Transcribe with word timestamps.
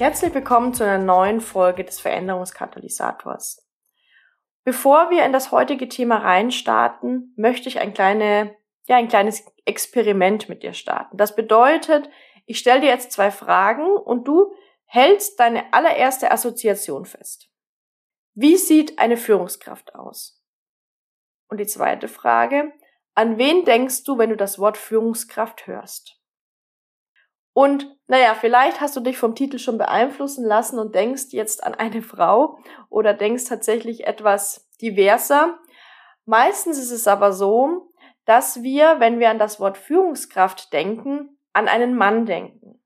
Herzlich 0.00 0.32
willkommen 0.32 0.72
zu 0.72 0.82
einer 0.82 0.96
neuen 0.96 1.42
Folge 1.42 1.84
des 1.84 2.00
Veränderungskatalysators. 2.00 3.68
Bevor 4.64 5.10
wir 5.10 5.26
in 5.26 5.32
das 5.34 5.52
heutige 5.52 5.90
Thema 5.90 6.16
reinstarten, 6.16 7.34
möchte 7.36 7.68
ich 7.68 7.80
ein, 7.80 7.92
kleine, 7.92 8.56
ja, 8.86 8.96
ein 8.96 9.08
kleines 9.08 9.44
Experiment 9.66 10.48
mit 10.48 10.62
dir 10.62 10.72
starten. 10.72 11.18
Das 11.18 11.36
bedeutet, 11.36 12.08
ich 12.46 12.58
stelle 12.58 12.80
dir 12.80 12.88
jetzt 12.88 13.12
zwei 13.12 13.30
Fragen 13.30 13.94
und 13.94 14.26
du 14.26 14.54
hältst 14.86 15.38
deine 15.38 15.70
allererste 15.74 16.30
Assoziation 16.30 17.04
fest. 17.04 17.50
Wie 18.32 18.56
sieht 18.56 18.98
eine 18.98 19.18
Führungskraft 19.18 19.94
aus? 19.94 20.42
Und 21.48 21.58
die 21.60 21.66
zweite 21.66 22.08
Frage, 22.08 22.72
an 23.14 23.36
wen 23.36 23.66
denkst 23.66 24.04
du, 24.04 24.16
wenn 24.16 24.30
du 24.30 24.36
das 24.38 24.58
Wort 24.58 24.78
Führungskraft 24.78 25.66
hörst? 25.66 26.19
Und 27.52 27.96
naja, 28.06 28.34
vielleicht 28.34 28.80
hast 28.80 28.96
du 28.96 29.00
dich 29.00 29.18
vom 29.18 29.34
Titel 29.34 29.58
schon 29.58 29.78
beeinflussen 29.78 30.44
lassen 30.44 30.78
und 30.78 30.94
denkst 30.94 31.26
jetzt 31.30 31.64
an 31.64 31.74
eine 31.74 32.02
Frau 32.02 32.58
oder 32.88 33.14
denkst 33.14 33.44
tatsächlich 33.44 34.06
etwas 34.06 34.68
diverser. 34.80 35.58
Meistens 36.24 36.78
ist 36.78 36.92
es 36.92 37.08
aber 37.08 37.32
so, 37.32 37.92
dass 38.24 38.62
wir, 38.62 39.00
wenn 39.00 39.18
wir 39.18 39.30
an 39.30 39.38
das 39.38 39.58
Wort 39.58 39.78
Führungskraft 39.78 40.72
denken, 40.72 41.36
an 41.52 41.68
einen 41.68 41.96
Mann 41.96 42.26
denken. 42.26 42.80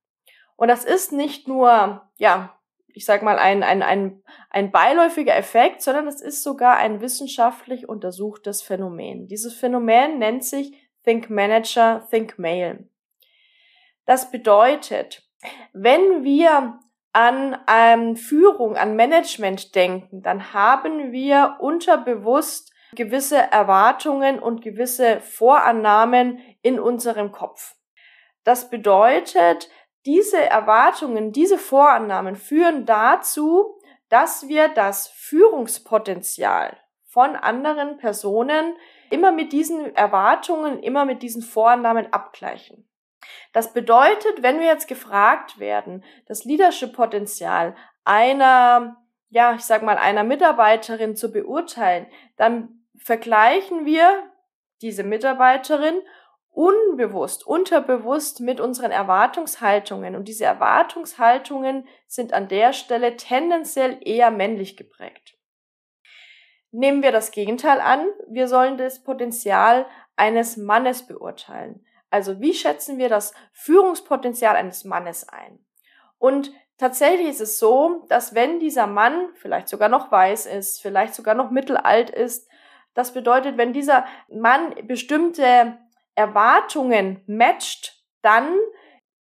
Und 0.56 0.68
das 0.68 0.84
ist 0.84 1.12
nicht 1.12 1.48
nur, 1.48 2.08
ja, 2.16 2.58
ich 2.94 3.04
sag 3.04 3.22
mal, 3.22 3.38
ein, 3.38 3.62
ein, 3.62 3.82
ein, 3.82 4.22
ein 4.50 4.70
beiläufiger 4.70 5.36
Effekt, 5.36 5.82
sondern 5.82 6.06
es 6.06 6.20
ist 6.20 6.42
sogar 6.42 6.76
ein 6.76 7.00
wissenschaftlich 7.00 7.88
untersuchtes 7.88 8.62
Phänomen. 8.62 9.26
Dieses 9.26 9.52
Phänomen 9.52 10.18
nennt 10.18 10.44
sich 10.44 10.72
Think 11.02 11.28
Manager, 11.28 12.06
Think 12.10 12.38
Male. 12.38 12.88
Das 14.06 14.30
bedeutet, 14.30 15.22
wenn 15.72 16.24
wir 16.24 16.78
an 17.12 17.58
ähm, 17.68 18.16
Führung, 18.16 18.76
an 18.76 18.96
Management 18.96 19.74
denken, 19.74 20.22
dann 20.22 20.52
haben 20.52 21.12
wir 21.12 21.56
unterbewusst 21.60 22.72
gewisse 22.94 23.38
Erwartungen 23.38 24.38
und 24.38 24.62
gewisse 24.62 25.20
Vorannahmen 25.20 26.38
in 26.62 26.78
unserem 26.78 27.32
Kopf. 27.32 27.76
Das 28.42 28.68
bedeutet, 28.68 29.68
diese 30.06 30.42
Erwartungen, 30.42 31.32
diese 31.32 31.56
Vorannahmen 31.56 32.36
führen 32.36 32.84
dazu, 32.84 33.78
dass 34.08 34.48
wir 34.48 34.68
das 34.68 35.08
Führungspotenzial 35.08 36.76
von 37.06 37.36
anderen 37.36 37.96
Personen 37.96 38.74
immer 39.10 39.32
mit 39.32 39.52
diesen 39.52 39.94
Erwartungen, 39.94 40.80
immer 40.80 41.04
mit 41.04 41.22
diesen 41.22 41.42
Vorannahmen 41.42 42.12
abgleichen. 42.12 42.88
Das 43.54 43.72
bedeutet, 43.72 44.42
wenn 44.42 44.58
wir 44.58 44.66
jetzt 44.66 44.88
gefragt 44.88 45.60
werden, 45.60 46.04
das 46.26 46.44
Leadership-Potenzial 46.44 47.76
einer, 48.02 48.96
ja, 49.30 49.54
ich 49.54 49.62
sag 49.62 49.82
mal, 49.82 49.96
einer 49.96 50.24
Mitarbeiterin 50.24 51.14
zu 51.14 51.30
beurteilen, 51.30 52.08
dann 52.36 52.84
vergleichen 52.98 53.86
wir 53.86 54.24
diese 54.82 55.04
Mitarbeiterin 55.04 56.02
unbewusst, 56.50 57.46
unterbewusst 57.46 58.40
mit 58.40 58.60
unseren 58.60 58.90
Erwartungshaltungen. 58.90 60.16
Und 60.16 60.26
diese 60.26 60.46
Erwartungshaltungen 60.46 61.86
sind 62.08 62.32
an 62.32 62.48
der 62.48 62.72
Stelle 62.72 63.16
tendenziell 63.16 63.98
eher 64.00 64.32
männlich 64.32 64.76
geprägt. 64.76 65.38
Nehmen 66.72 67.04
wir 67.04 67.12
das 67.12 67.30
Gegenteil 67.30 67.80
an, 67.80 68.04
wir 68.28 68.48
sollen 68.48 68.78
das 68.78 69.04
Potenzial 69.04 69.86
eines 70.16 70.56
Mannes 70.56 71.06
beurteilen. 71.06 71.86
Also 72.14 72.40
wie 72.40 72.54
schätzen 72.54 72.96
wir 72.96 73.08
das 73.08 73.34
Führungspotenzial 73.52 74.54
eines 74.54 74.84
Mannes 74.84 75.28
ein? 75.28 75.58
Und 76.16 76.52
tatsächlich 76.78 77.26
ist 77.26 77.40
es 77.40 77.58
so, 77.58 78.06
dass 78.08 78.36
wenn 78.36 78.60
dieser 78.60 78.86
Mann 78.86 79.30
vielleicht 79.34 79.66
sogar 79.66 79.88
noch 79.88 80.12
weiß 80.12 80.46
ist, 80.46 80.80
vielleicht 80.80 81.16
sogar 81.16 81.34
noch 81.34 81.50
mittelalt 81.50 82.10
ist, 82.10 82.48
das 82.94 83.12
bedeutet, 83.14 83.56
wenn 83.56 83.72
dieser 83.72 84.06
Mann 84.28 84.76
bestimmte 84.86 85.76
Erwartungen 86.14 87.20
matcht, 87.26 88.00
dann 88.22 88.58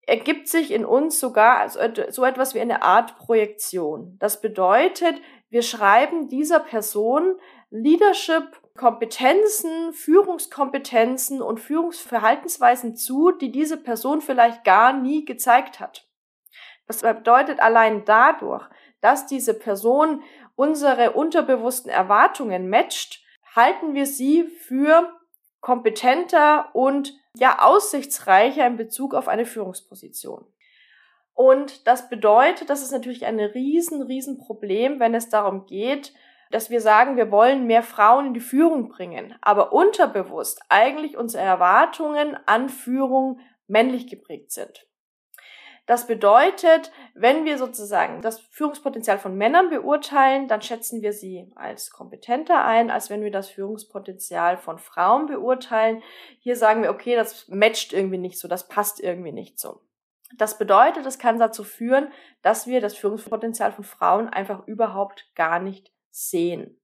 ergibt 0.06 0.46
sich 0.46 0.70
in 0.70 0.84
uns 0.84 1.18
sogar 1.18 1.68
so 1.68 2.24
etwas 2.24 2.54
wie 2.54 2.60
eine 2.60 2.82
Art 2.82 3.18
Projektion. 3.18 4.16
Das 4.20 4.40
bedeutet, 4.40 5.20
wir 5.48 5.62
schreiben 5.62 6.28
dieser 6.28 6.60
Person 6.60 7.40
Leadership 7.70 8.56
Kompetenzen, 8.76 9.92
Führungskompetenzen 9.92 11.40
und 11.40 11.60
Führungsverhaltensweisen 11.60 12.96
zu, 12.96 13.30
die 13.30 13.52
diese 13.52 13.76
Person 13.76 14.20
vielleicht 14.20 14.64
gar 14.64 14.92
nie 14.92 15.24
gezeigt 15.24 15.78
hat. 15.78 16.08
Das 16.86 17.02
bedeutet 17.02 17.60
allein 17.60 18.04
dadurch, 18.04 18.68
dass 19.00 19.26
diese 19.26 19.54
Person 19.54 20.22
unsere 20.56 21.12
unterbewussten 21.12 21.90
Erwartungen 21.90 22.68
matcht, 22.68 23.22
halten 23.54 23.94
wir 23.94 24.06
sie 24.06 24.44
für 24.44 25.12
kompetenter 25.60 26.74
und 26.74 27.14
ja 27.36 27.62
aussichtsreicher 27.62 28.66
in 28.66 28.76
Bezug 28.76 29.14
auf 29.14 29.28
eine 29.28 29.46
Führungsposition. 29.46 30.46
Und 31.32 31.86
das 31.86 32.08
bedeutet, 32.08 32.70
das 32.70 32.82
ist 32.82 32.92
natürlich 32.92 33.24
ein 33.24 33.40
riesen, 33.40 34.02
riesen 34.02 34.38
Problem, 34.38 35.00
wenn 35.00 35.14
es 35.14 35.28
darum 35.28 35.66
geht, 35.66 36.12
dass 36.54 36.70
wir 36.70 36.80
sagen, 36.80 37.16
wir 37.16 37.32
wollen 37.32 37.66
mehr 37.66 37.82
Frauen 37.82 38.26
in 38.26 38.34
die 38.34 38.38
Führung 38.38 38.88
bringen, 38.88 39.34
aber 39.40 39.72
unterbewusst 39.72 40.60
eigentlich 40.68 41.16
unsere 41.16 41.42
Erwartungen 41.42 42.38
an 42.46 42.68
Führung 42.68 43.40
männlich 43.66 44.06
geprägt 44.06 44.52
sind. 44.52 44.86
Das 45.86 46.06
bedeutet, 46.06 46.92
wenn 47.12 47.44
wir 47.44 47.58
sozusagen 47.58 48.22
das 48.22 48.38
Führungspotenzial 48.38 49.18
von 49.18 49.36
Männern 49.36 49.68
beurteilen, 49.68 50.46
dann 50.46 50.62
schätzen 50.62 51.02
wir 51.02 51.12
sie 51.12 51.50
als 51.56 51.90
kompetenter 51.90 52.64
ein, 52.64 52.88
als 52.88 53.10
wenn 53.10 53.24
wir 53.24 53.32
das 53.32 53.50
Führungspotenzial 53.50 54.56
von 54.56 54.78
Frauen 54.78 55.26
beurteilen. 55.26 56.04
Hier 56.38 56.54
sagen 56.54 56.84
wir, 56.84 56.90
okay, 56.90 57.16
das 57.16 57.48
matcht 57.48 57.92
irgendwie 57.92 58.18
nicht 58.18 58.38
so, 58.38 58.46
das 58.46 58.68
passt 58.68 59.00
irgendwie 59.00 59.32
nicht 59.32 59.58
so. 59.58 59.80
Das 60.36 60.56
bedeutet, 60.56 61.04
es 61.04 61.18
kann 61.18 61.40
dazu 61.40 61.64
führen, 61.64 62.12
dass 62.42 62.68
wir 62.68 62.80
das 62.80 62.96
Führungspotenzial 62.96 63.72
von 63.72 63.84
Frauen 63.84 64.28
einfach 64.28 64.68
überhaupt 64.68 65.32
gar 65.34 65.58
nicht 65.58 65.93
sehen. 66.14 66.80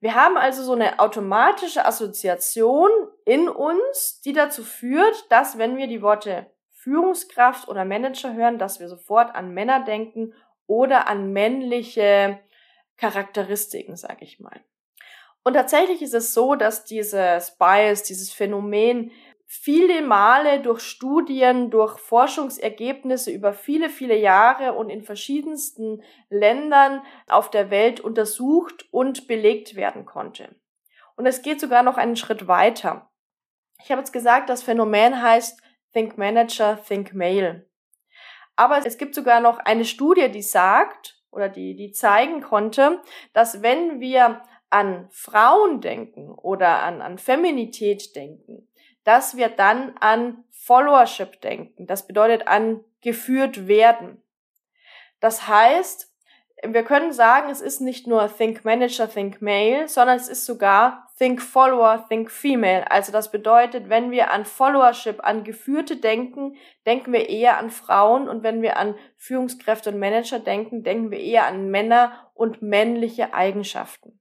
Wir 0.00 0.16
haben 0.16 0.36
also 0.36 0.64
so 0.64 0.72
eine 0.72 0.98
automatische 0.98 1.86
Assoziation 1.86 2.90
in 3.24 3.48
uns, 3.48 4.20
die 4.20 4.32
dazu 4.32 4.64
führt, 4.64 5.30
dass 5.30 5.58
wenn 5.58 5.76
wir 5.76 5.86
die 5.86 6.02
Worte 6.02 6.50
Führungskraft 6.72 7.68
oder 7.68 7.84
Manager 7.84 8.34
hören, 8.34 8.58
dass 8.58 8.80
wir 8.80 8.88
sofort 8.88 9.32
an 9.36 9.54
Männer 9.54 9.84
denken 9.84 10.34
oder 10.66 11.06
an 11.06 11.32
männliche 11.32 12.40
Charakteristiken, 12.96 13.94
sage 13.94 14.24
ich 14.24 14.40
mal. 14.40 14.60
Und 15.44 15.54
tatsächlich 15.54 16.02
ist 16.02 16.14
es 16.14 16.34
so, 16.34 16.56
dass 16.56 16.84
dieses 16.84 17.56
Bias, 17.56 18.02
dieses 18.02 18.32
Phänomen 18.32 19.12
viele 19.60 20.00
Male 20.00 20.60
durch 20.60 20.80
Studien, 20.80 21.70
durch 21.70 21.98
Forschungsergebnisse 21.98 23.30
über 23.30 23.52
viele, 23.52 23.90
viele 23.90 24.16
Jahre 24.16 24.72
und 24.72 24.88
in 24.88 25.02
verschiedensten 25.02 26.02
Ländern 26.30 27.02
auf 27.28 27.50
der 27.50 27.70
Welt 27.70 28.00
untersucht 28.00 28.88
und 28.90 29.28
belegt 29.28 29.76
werden 29.76 30.06
konnte. 30.06 30.56
Und 31.16 31.26
es 31.26 31.42
geht 31.42 31.60
sogar 31.60 31.82
noch 31.82 31.98
einen 31.98 32.16
Schritt 32.16 32.48
weiter. 32.48 33.10
Ich 33.84 33.90
habe 33.90 34.00
jetzt 34.00 34.12
gesagt, 34.12 34.48
das 34.48 34.62
Phänomen 34.62 35.20
heißt 35.20 35.60
Think 35.92 36.16
Manager, 36.16 36.82
Think 36.82 37.12
Male. 37.12 37.68
Aber 38.56 38.78
es 38.86 38.96
gibt 38.96 39.14
sogar 39.14 39.40
noch 39.40 39.58
eine 39.58 39.84
Studie, 39.84 40.30
die 40.30 40.42
sagt 40.42 41.22
oder 41.30 41.50
die, 41.50 41.76
die 41.76 41.92
zeigen 41.92 42.40
konnte, 42.40 43.02
dass 43.34 43.60
wenn 43.60 44.00
wir 44.00 44.42
an 44.70 45.08
Frauen 45.10 45.82
denken 45.82 46.30
oder 46.30 46.82
an, 46.82 47.02
an 47.02 47.18
Feminität 47.18 48.16
denken, 48.16 48.66
dass 49.04 49.36
wir 49.36 49.48
dann 49.48 49.96
an 50.00 50.44
Followership 50.50 51.40
denken. 51.40 51.86
Das 51.86 52.06
bedeutet 52.06 52.46
an 52.46 52.84
geführt 53.00 53.66
werden. 53.66 54.22
Das 55.20 55.48
heißt, 55.48 56.12
wir 56.64 56.84
können 56.84 57.12
sagen, 57.12 57.50
es 57.50 57.60
ist 57.60 57.80
nicht 57.80 58.06
nur 58.06 58.28
Think 58.36 58.64
Manager, 58.64 59.10
Think 59.10 59.42
Male, 59.42 59.88
sondern 59.88 60.16
es 60.16 60.28
ist 60.28 60.46
sogar 60.46 61.08
Think 61.18 61.42
Follower, 61.42 62.04
Think 62.08 62.30
Female. 62.30 62.88
Also 62.88 63.10
das 63.10 63.32
bedeutet, 63.32 63.88
wenn 63.88 64.12
wir 64.12 64.30
an 64.30 64.44
Followership, 64.44 65.24
an 65.24 65.42
Geführte 65.42 65.96
denken, 65.96 66.56
denken 66.86 67.12
wir 67.12 67.28
eher 67.28 67.58
an 67.58 67.70
Frauen 67.70 68.28
und 68.28 68.44
wenn 68.44 68.62
wir 68.62 68.76
an 68.76 68.94
Führungskräfte 69.16 69.90
und 69.90 69.98
Manager 69.98 70.38
denken, 70.38 70.84
denken 70.84 71.10
wir 71.10 71.18
eher 71.18 71.46
an 71.46 71.68
Männer 71.68 72.30
und 72.34 72.62
männliche 72.62 73.34
Eigenschaften. 73.34 74.20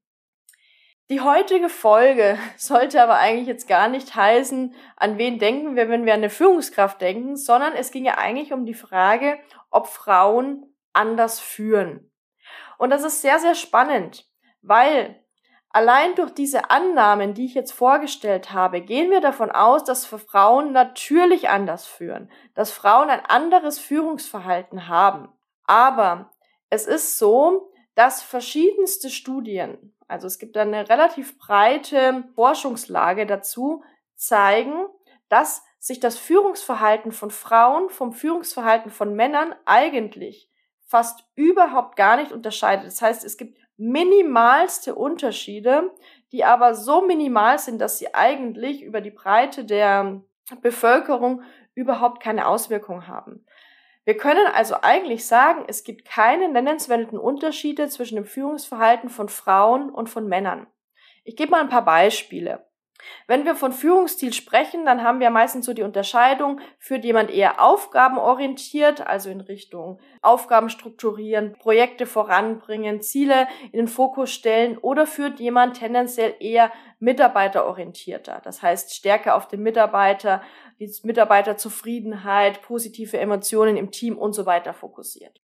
Die 1.11 1.19
heutige 1.19 1.67
Folge 1.67 2.39
sollte 2.57 3.03
aber 3.03 3.15
eigentlich 3.15 3.47
jetzt 3.47 3.67
gar 3.67 3.89
nicht 3.89 4.15
heißen, 4.15 4.73
an 4.95 5.17
wen 5.17 5.39
denken 5.39 5.75
wir, 5.75 5.89
wenn 5.89 6.05
wir 6.05 6.13
an 6.13 6.21
eine 6.21 6.29
Führungskraft 6.29 7.01
denken, 7.01 7.35
sondern 7.35 7.73
es 7.73 7.91
ging 7.91 8.05
ja 8.05 8.17
eigentlich 8.17 8.53
um 8.53 8.65
die 8.65 8.73
Frage, 8.73 9.37
ob 9.69 9.87
Frauen 9.87 10.73
anders 10.93 11.41
führen. 11.41 12.09
Und 12.77 12.91
das 12.91 13.03
ist 13.03 13.21
sehr, 13.21 13.39
sehr 13.39 13.55
spannend, 13.55 14.25
weil 14.61 15.21
allein 15.71 16.15
durch 16.15 16.31
diese 16.31 16.71
Annahmen, 16.71 17.33
die 17.33 17.43
ich 17.43 17.55
jetzt 17.55 17.73
vorgestellt 17.73 18.53
habe, 18.53 18.79
gehen 18.79 19.11
wir 19.11 19.19
davon 19.19 19.51
aus, 19.51 19.83
dass 19.83 20.05
für 20.05 20.17
Frauen 20.17 20.71
natürlich 20.71 21.49
anders 21.49 21.85
führen, 21.85 22.31
dass 22.55 22.71
Frauen 22.71 23.09
ein 23.09 23.25
anderes 23.25 23.79
Führungsverhalten 23.79 24.87
haben. 24.87 25.27
Aber 25.65 26.31
es 26.69 26.85
ist 26.85 27.17
so, 27.17 27.69
dass 27.95 28.23
verschiedenste 28.23 29.09
Studien, 29.09 29.93
also 30.11 30.27
es 30.27 30.39
gibt 30.39 30.57
eine 30.57 30.89
relativ 30.89 31.37
breite 31.37 32.25
Forschungslage 32.35 33.25
dazu, 33.25 33.83
zeigen, 34.15 34.85
dass 35.29 35.63
sich 35.79 35.99
das 35.99 36.17
Führungsverhalten 36.17 37.11
von 37.11 37.31
Frauen 37.31 37.89
vom 37.89 38.13
Führungsverhalten 38.13 38.91
von 38.91 39.15
Männern 39.15 39.55
eigentlich 39.65 40.49
fast 40.85 41.23
überhaupt 41.35 41.95
gar 41.95 42.17
nicht 42.17 42.31
unterscheidet. 42.31 42.85
Das 42.85 43.01
heißt, 43.01 43.23
es 43.23 43.37
gibt 43.37 43.57
minimalste 43.77 44.93
Unterschiede, 44.93 45.91
die 46.31 46.43
aber 46.43 46.75
so 46.75 47.01
minimal 47.01 47.57
sind, 47.57 47.79
dass 47.79 47.97
sie 47.97 48.13
eigentlich 48.13 48.83
über 48.83 49.01
die 49.01 49.09
Breite 49.09 49.63
der 49.63 50.21
Bevölkerung 50.61 51.41
überhaupt 51.73 52.21
keine 52.21 52.47
Auswirkung 52.47 53.07
haben. 53.07 53.45
Wir 54.03 54.17
können 54.17 54.47
also 54.47 54.75
eigentlich 54.81 55.25
sagen, 55.25 55.65
es 55.67 55.83
gibt 55.83 56.05
keine 56.05 56.49
nennenswerten 56.49 57.19
Unterschiede 57.19 57.87
zwischen 57.87 58.15
dem 58.15 58.25
Führungsverhalten 58.25 59.09
von 59.09 59.29
Frauen 59.29 59.89
und 59.91 60.09
von 60.09 60.27
Männern. 60.27 60.67
Ich 61.23 61.35
gebe 61.35 61.51
mal 61.51 61.61
ein 61.61 61.69
paar 61.69 61.85
Beispiele. 61.85 62.70
Wenn 63.27 63.45
wir 63.45 63.55
von 63.55 63.71
Führungsstil 63.71 64.33
sprechen, 64.33 64.85
dann 64.85 65.03
haben 65.03 65.19
wir 65.19 65.29
meistens 65.29 65.65
so 65.65 65.73
die 65.73 65.83
Unterscheidung, 65.83 66.59
führt 66.79 67.03
jemand 67.03 67.29
eher 67.29 67.61
aufgabenorientiert, 67.61 69.05
also 69.05 69.29
in 69.29 69.41
Richtung 69.41 69.99
Aufgaben 70.21 70.69
strukturieren, 70.69 71.53
Projekte 71.53 72.05
voranbringen, 72.05 73.01
Ziele 73.01 73.47
in 73.71 73.79
den 73.79 73.87
Fokus 73.87 74.31
stellen 74.31 74.77
oder 74.77 75.07
führt 75.07 75.39
jemand 75.39 75.77
tendenziell 75.77 76.35
eher 76.39 76.71
mitarbeiterorientierter, 76.99 78.41
das 78.43 78.61
heißt 78.61 78.93
stärker 78.93 79.35
auf 79.35 79.47
den 79.47 79.63
Mitarbeiter, 79.63 80.41
die 80.79 80.91
Mitarbeiterzufriedenheit, 81.03 82.61
positive 82.61 83.17
Emotionen 83.17 83.77
im 83.77 83.91
Team 83.91 84.17
und 84.17 84.33
so 84.33 84.45
weiter 84.45 84.73
fokussiert. 84.73 85.41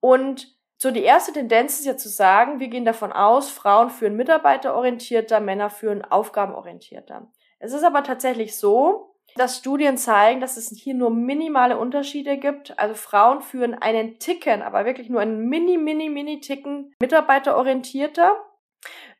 Und 0.00 0.57
so, 0.80 0.92
die 0.92 1.02
erste 1.02 1.32
Tendenz 1.32 1.80
ist 1.80 1.86
ja 1.86 1.96
zu 1.96 2.08
sagen, 2.08 2.60
wir 2.60 2.68
gehen 2.68 2.84
davon 2.84 3.12
aus, 3.12 3.50
Frauen 3.50 3.90
führen 3.90 4.14
mitarbeiterorientierter, 4.14 5.40
Männer 5.40 5.70
führen 5.70 6.04
aufgabenorientierter. 6.04 7.32
Es 7.58 7.72
ist 7.72 7.82
aber 7.82 8.04
tatsächlich 8.04 8.56
so, 8.56 9.16
dass 9.34 9.58
Studien 9.58 9.96
zeigen, 9.98 10.40
dass 10.40 10.56
es 10.56 10.70
hier 10.70 10.94
nur 10.94 11.10
minimale 11.10 11.78
Unterschiede 11.78 12.38
gibt. 12.38 12.78
Also 12.78 12.94
Frauen 12.94 13.42
führen 13.42 13.74
einen 13.74 14.20
Ticken, 14.20 14.62
aber 14.62 14.84
wirklich 14.84 15.08
nur 15.08 15.20
einen 15.20 15.48
mini, 15.48 15.78
mini, 15.78 16.08
mini 16.08 16.40
Ticken 16.40 16.94
mitarbeiterorientierter 17.00 18.36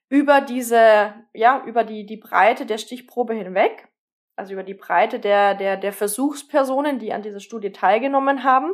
über 0.08 0.40
diese, 0.40 1.12
ja, 1.34 1.62
über 1.66 1.82
die, 1.82 2.06
die 2.06 2.16
Breite 2.16 2.66
der 2.66 2.78
Stichprobe 2.78 3.34
hinweg. 3.34 3.88
Also 4.37 4.52
über 4.52 4.62
die 4.62 4.75
Breite 4.75 5.19
der, 5.19 5.56
der, 5.56 5.76
der 5.76 5.93
Versuchspersonen, 5.93 7.00
die 7.00 7.12
an 7.12 7.22
dieser 7.22 7.40
Studie 7.40 7.72
teilgenommen 7.72 8.44
haben. 8.44 8.72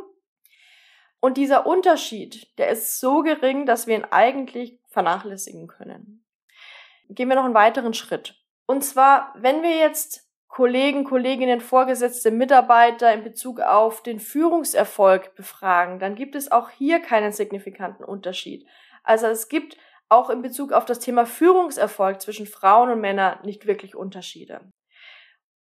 Und 1.25 1.37
dieser 1.37 1.65
Unterschied, 1.65 2.55
der 2.59 2.69
ist 2.69 2.99
so 2.99 3.23
gering, 3.23 3.65
dass 3.65 3.87
wir 3.87 3.95
ihn 3.95 4.05
eigentlich 4.11 4.77
vernachlässigen 4.89 5.65
können. 5.65 6.23
Gehen 7.09 7.29
wir 7.29 7.35
noch 7.35 7.45
einen 7.45 7.55
weiteren 7.55 7.95
Schritt. 7.95 8.35
Und 8.67 8.83
zwar, 8.83 9.33
wenn 9.35 9.63
wir 9.63 9.75
jetzt 9.75 10.29
Kollegen, 10.47 11.03
Kolleginnen, 11.03 11.61
Vorgesetzte, 11.61 12.29
Mitarbeiter 12.29 13.11
in 13.11 13.23
Bezug 13.23 13.59
auf 13.59 14.03
den 14.03 14.19
Führungserfolg 14.19 15.33
befragen, 15.33 15.97
dann 15.97 16.13
gibt 16.13 16.35
es 16.35 16.51
auch 16.51 16.69
hier 16.69 16.99
keinen 16.99 17.31
signifikanten 17.31 18.05
Unterschied. 18.05 18.67
Also 19.03 19.25
es 19.25 19.49
gibt 19.49 19.77
auch 20.09 20.29
in 20.29 20.43
Bezug 20.43 20.73
auf 20.73 20.85
das 20.85 20.99
Thema 20.99 21.25
Führungserfolg 21.25 22.21
zwischen 22.21 22.45
Frauen 22.45 22.91
und 22.91 23.01
Männern 23.01 23.39
nicht 23.43 23.65
wirklich 23.65 23.95
Unterschiede. 23.95 24.61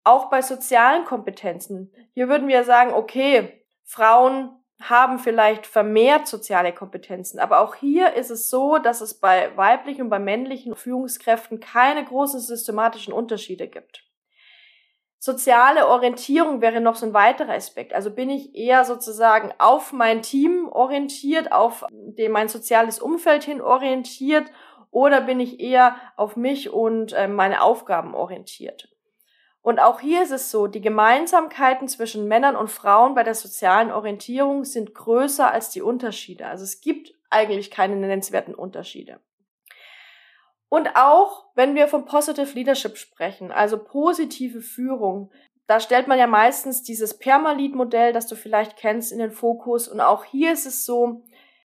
Auch 0.02 0.28
bei 0.28 0.42
sozialen 0.42 1.04
Kompetenzen. 1.04 1.94
Hier 2.14 2.28
würden 2.28 2.48
wir 2.48 2.64
sagen, 2.64 2.92
okay, 2.92 3.64
Frauen 3.84 4.58
haben 4.88 5.18
vielleicht 5.18 5.66
vermehrt 5.66 6.26
soziale 6.26 6.72
Kompetenzen. 6.72 7.38
Aber 7.38 7.60
auch 7.60 7.74
hier 7.74 8.14
ist 8.14 8.30
es 8.30 8.50
so, 8.50 8.78
dass 8.78 9.00
es 9.00 9.14
bei 9.14 9.56
weiblichen 9.56 10.02
und 10.02 10.10
bei 10.10 10.18
männlichen 10.18 10.74
Führungskräften 10.74 11.60
keine 11.60 12.04
großen 12.04 12.40
systematischen 12.40 13.12
Unterschiede 13.12 13.68
gibt. 13.68 14.04
Soziale 15.18 15.86
Orientierung 15.86 16.60
wäre 16.60 16.80
noch 16.80 16.96
so 16.96 17.06
ein 17.06 17.14
weiterer 17.14 17.54
Aspekt. 17.54 17.94
Also 17.94 18.10
bin 18.10 18.28
ich 18.28 18.56
eher 18.56 18.84
sozusagen 18.84 19.52
auf 19.58 19.92
mein 19.92 20.20
Team 20.22 20.68
orientiert, 20.68 21.52
auf 21.52 21.84
dem 21.90 22.32
mein 22.32 22.48
soziales 22.48 22.98
Umfeld 22.98 23.44
hin 23.44 23.60
orientiert 23.60 24.50
oder 24.90 25.20
bin 25.20 25.40
ich 25.40 25.60
eher 25.60 25.96
auf 26.16 26.36
mich 26.36 26.70
und 26.70 27.12
äh, 27.12 27.28
meine 27.28 27.62
Aufgaben 27.62 28.14
orientiert? 28.14 28.91
Und 29.62 29.78
auch 29.78 30.00
hier 30.00 30.24
ist 30.24 30.32
es 30.32 30.50
so, 30.50 30.66
die 30.66 30.80
Gemeinsamkeiten 30.80 31.86
zwischen 31.86 32.26
Männern 32.26 32.56
und 32.56 32.68
Frauen 32.68 33.14
bei 33.14 33.22
der 33.22 33.36
sozialen 33.36 33.92
Orientierung 33.92 34.64
sind 34.64 34.92
größer 34.92 35.50
als 35.50 35.70
die 35.70 35.82
Unterschiede. 35.82 36.46
Also 36.46 36.64
es 36.64 36.80
gibt 36.80 37.14
eigentlich 37.30 37.70
keine 37.70 37.94
nennenswerten 37.94 38.56
Unterschiede. 38.56 39.20
Und 40.68 40.96
auch 40.96 41.46
wenn 41.54 41.76
wir 41.76 41.86
von 41.86 42.06
Positive 42.06 42.52
Leadership 42.54 42.96
sprechen, 42.96 43.52
also 43.52 43.78
positive 43.78 44.62
Führung, 44.62 45.30
da 45.68 45.78
stellt 45.78 46.08
man 46.08 46.18
ja 46.18 46.26
meistens 46.26 46.82
dieses 46.82 47.16
Permalit-Modell, 47.18 48.12
das 48.12 48.26
du 48.26 48.34
vielleicht 48.34 48.76
kennst, 48.76 49.12
in 49.12 49.18
den 49.18 49.30
Fokus. 49.30 49.86
Und 49.86 50.00
auch 50.00 50.24
hier 50.24 50.52
ist 50.52 50.66
es 50.66 50.84
so, 50.84 51.22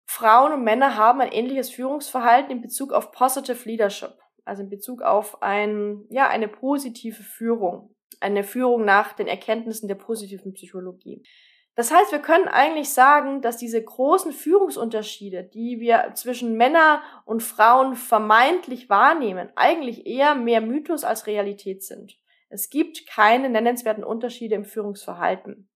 Frauen 0.06 0.52
und 0.52 0.64
Männer 0.64 0.96
haben 0.96 1.20
ein 1.20 1.32
ähnliches 1.32 1.70
Führungsverhalten 1.70 2.50
in 2.50 2.62
Bezug 2.62 2.92
auf 2.92 3.12
Positive 3.12 3.68
Leadership 3.68 4.23
also 4.44 4.62
in 4.62 4.70
Bezug 4.70 5.02
auf 5.02 5.42
ein, 5.42 6.04
ja, 6.10 6.28
eine 6.28 6.48
positive 6.48 7.22
Führung, 7.22 7.94
eine 8.20 8.44
Führung 8.44 8.84
nach 8.84 9.12
den 9.12 9.26
Erkenntnissen 9.26 9.88
der 9.88 9.94
positiven 9.96 10.54
Psychologie. 10.54 11.22
Das 11.76 11.90
heißt, 11.90 12.12
wir 12.12 12.20
können 12.20 12.46
eigentlich 12.46 12.90
sagen, 12.90 13.42
dass 13.42 13.56
diese 13.56 13.82
großen 13.82 14.32
Führungsunterschiede, 14.32 15.42
die 15.42 15.80
wir 15.80 16.12
zwischen 16.14 16.56
Männer 16.56 17.02
und 17.24 17.42
Frauen 17.42 17.96
vermeintlich 17.96 18.88
wahrnehmen, 18.88 19.50
eigentlich 19.56 20.06
eher 20.06 20.36
mehr 20.36 20.60
Mythos 20.60 21.02
als 21.02 21.26
Realität 21.26 21.82
sind. 21.82 22.16
Es 22.48 22.70
gibt 22.70 23.08
keine 23.08 23.48
nennenswerten 23.48 24.04
Unterschiede 24.04 24.54
im 24.54 24.64
Führungsverhalten. 24.64 25.68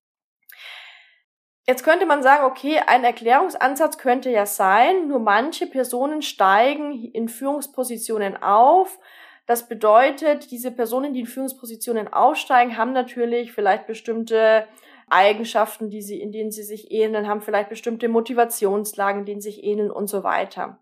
Jetzt 1.68 1.84
könnte 1.84 2.06
man 2.06 2.22
sagen, 2.22 2.46
okay, 2.46 2.80
ein 2.86 3.04
Erklärungsansatz 3.04 3.98
könnte 3.98 4.30
ja 4.30 4.46
sein, 4.46 5.06
nur 5.06 5.18
manche 5.18 5.66
Personen 5.66 6.22
steigen 6.22 6.92
in 7.12 7.28
Führungspositionen 7.28 8.42
auf. 8.42 8.98
Das 9.44 9.68
bedeutet, 9.68 10.50
diese 10.50 10.70
Personen, 10.70 11.12
die 11.12 11.20
in 11.20 11.26
Führungspositionen 11.26 12.10
aufsteigen, 12.10 12.78
haben 12.78 12.94
natürlich 12.94 13.52
vielleicht 13.52 13.86
bestimmte 13.86 14.66
Eigenschaften, 15.10 15.90
die 15.90 16.00
sie, 16.00 16.18
in 16.18 16.32
denen 16.32 16.52
sie 16.52 16.62
sich 16.62 16.90
ähneln, 16.90 17.28
haben 17.28 17.42
vielleicht 17.42 17.68
bestimmte 17.68 18.08
Motivationslagen, 18.08 19.20
in 19.20 19.26
denen 19.26 19.40
sie 19.42 19.50
sich 19.50 19.62
ähneln 19.62 19.90
und 19.90 20.06
so 20.06 20.24
weiter. 20.24 20.78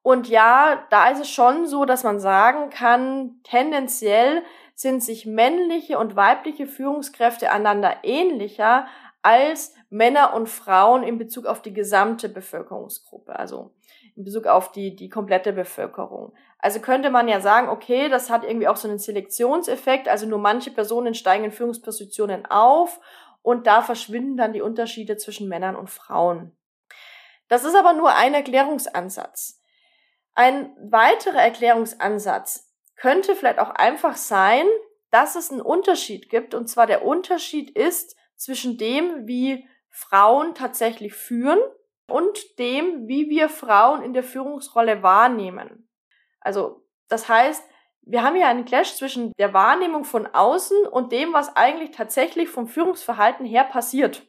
Und 0.00 0.30
ja, 0.30 0.86
da 0.88 1.10
ist 1.10 1.20
es 1.20 1.28
schon 1.28 1.66
so, 1.66 1.84
dass 1.84 2.04
man 2.04 2.20
sagen 2.20 2.70
kann, 2.70 3.40
tendenziell 3.44 4.44
sind 4.74 5.02
sich 5.02 5.26
männliche 5.26 5.98
und 5.98 6.16
weibliche 6.16 6.66
Führungskräfte 6.66 7.52
einander 7.52 7.98
ähnlicher, 8.02 8.86
als 9.22 9.74
Männer 9.90 10.34
und 10.34 10.48
Frauen 10.48 11.02
in 11.02 11.18
Bezug 11.18 11.46
auf 11.46 11.60
die 11.62 11.74
gesamte 11.74 12.28
Bevölkerungsgruppe, 12.28 13.36
also 13.36 13.74
in 14.16 14.24
Bezug 14.24 14.46
auf 14.46 14.70
die, 14.70 14.94
die 14.94 15.08
komplette 15.08 15.52
Bevölkerung. 15.52 16.32
Also 16.58 16.80
könnte 16.80 17.10
man 17.10 17.26
ja 17.26 17.40
sagen, 17.40 17.68
okay, 17.68 18.08
das 18.08 18.30
hat 18.30 18.44
irgendwie 18.44 18.68
auch 18.68 18.76
so 18.76 18.88
einen 18.88 18.98
Selektionseffekt, 18.98 20.08
also 20.08 20.26
nur 20.26 20.38
manche 20.38 20.70
Personen 20.70 21.14
steigen 21.14 21.44
in 21.44 21.52
Führungspositionen 21.52 22.46
auf 22.46 23.00
und 23.42 23.66
da 23.66 23.82
verschwinden 23.82 24.36
dann 24.36 24.52
die 24.52 24.62
Unterschiede 24.62 25.16
zwischen 25.16 25.48
Männern 25.48 25.74
und 25.74 25.90
Frauen. 25.90 26.56
Das 27.48 27.64
ist 27.64 27.74
aber 27.74 27.92
nur 27.92 28.14
ein 28.14 28.32
Erklärungsansatz. 28.32 29.60
Ein 30.34 30.74
weiterer 30.80 31.42
Erklärungsansatz 31.42 32.72
könnte 32.94 33.34
vielleicht 33.34 33.58
auch 33.58 33.70
einfach 33.70 34.16
sein, 34.16 34.66
dass 35.10 35.34
es 35.34 35.50
einen 35.50 35.60
Unterschied 35.60 36.30
gibt, 36.30 36.54
und 36.54 36.68
zwar 36.68 36.86
der 36.86 37.04
Unterschied 37.04 37.70
ist, 37.76 38.16
zwischen 38.36 38.78
dem, 38.78 39.26
wie 39.26 39.68
Frauen 39.90 40.54
tatsächlich 40.54 41.14
führen 41.14 41.58
und 42.08 42.58
dem, 42.58 43.06
wie 43.08 43.28
wir 43.28 43.48
Frauen 43.48 44.02
in 44.02 44.12
der 44.12 44.22
Führungsrolle 44.22 45.02
wahrnehmen. 45.02 45.88
Also, 46.40 46.86
das 47.08 47.28
heißt, 47.28 47.62
wir 48.02 48.22
haben 48.22 48.36
hier 48.36 48.48
einen 48.48 48.64
Clash 48.64 48.94
zwischen 48.96 49.32
der 49.38 49.52
Wahrnehmung 49.52 50.04
von 50.04 50.26
außen 50.26 50.86
und 50.86 51.12
dem, 51.12 51.32
was 51.32 51.54
eigentlich 51.56 51.90
tatsächlich 51.90 52.48
vom 52.48 52.66
Führungsverhalten 52.66 53.46
her 53.46 53.64
passiert. 53.64 54.26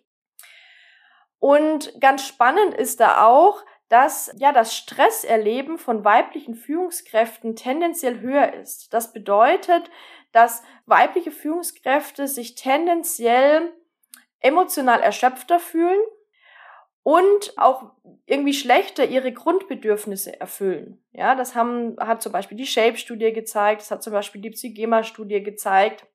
Und 1.40 2.00
ganz 2.00 2.28
spannend 2.28 2.76
ist 2.76 3.00
da 3.00 3.26
auch, 3.26 3.64
dass 3.90 4.34
ja 4.38 4.54
das 4.54 4.76
Stresserleben 4.76 5.78
von 5.78 6.06
weiblichen 6.06 6.56
Führungskräften 6.56 7.56
tendenziell 7.56 8.20
höher 8.20 8.54
ist. 8.54 8.94
Das 8.94 9.12
bedeutet, 9.12 9.90
dass 10.32 10.64
weibliche 10.86 11.32
Führungskräfte 11.32 12.28
sich 12.28 12.56
tendenziell 12.56 13.74
emotional 14.42 15.02
erschöpfter 15.02 15.60
fühlen 15.60 16.02
und 17.04 17.58
auch 17.58 17.94
irgendwie 18.26 18.54
schlechter 18.54 19.06
ihre 19.06 19.32
Grundbedürfnisse 19.32 20.40
erfüllen. 20.40 21.04
Ja, 21.12 21.36
das 21.36 21.56
haben, 21.56 21.96
hat 22.00 22.22
zum 22.22 22.32
Beispiel 22.32 22.58
die 22.58 22.68
Shape-Studie 22.68 23.34
gezeigt, 23.34 23.82
das 23.82 23.92
hat 23.92 24.04
zum 24.04 24.14
Beispiel 24.14 24.42
die 24.42 24.52
Psygema-Studie 24.52 25.42
gezeigt, 25.42 26.06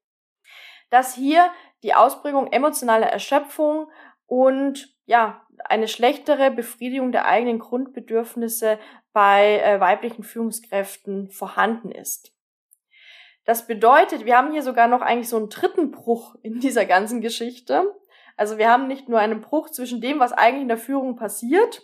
dass 0.90 1.14
hier 1.14 1.50
die 1.82 1.94
Ausprägung 1.94 2.52
emotionaler 2.52 3.08
Erschöpfung 3.08 3.90
und 4.26 4.94
ja, 5.06 5.46
eine 5.64 5.88
schlechtere 5.88 6.50
Befriedigung 6.50 7.12
der 7.12 7.26
eigenen 7.26 7.58
Grundbedürfnisse 7.58 8.78
bei 9.12 9.60
äh, 9.60 9.80
weiblichen 9.80 10.22
Führungskräften 10.22 11.30
vorhanden 11.30 11.90
ist. 11.90 12.32
Das 13.44 13.66
bedeutet, 13.66 14.24
wir 14.24 14.36
haben 14.36 14.52
hier 14.52 14.62
sogar 14.62 14.88
noch 14.88 15.00
eigentlich 15.00 15.28
so 15.28 15.36
einen 15.36 15.48
dritten 15.48 15.92
Bruch 15.92 16.34
in 16.42 16.58
dieser 16.60 16.84
ganzen 16.84 17.20
Geschichte. 17.20 17.94
Also 18.36 18.58
wir 18.58 18.70
haben 18.70 18.86
nicht 18.86 19.08
nur 19.08 19.18
einen 19.18 19.40
Bruch 19.40 19.70
zwischen 19.70 20.00
dem, 20.00 20.20
was 20.20 20.32
eigentlich 20.32 20.62
in 20.62 20.68
der 20.68 20.78
Führung 20.78 21.16
passiert, 21.16 21.82